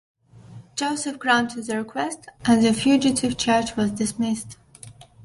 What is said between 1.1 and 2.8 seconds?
granted the request and the